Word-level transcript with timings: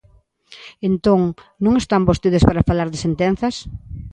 Entón, 0.89 1.21
non 1.63 1.73
están 1.81 2.07
vostedes 2.09 2.43
para 2.47 2.65
falar 2.69 2.87
de 2.89 3.01
sentenzas. 3.05 3.55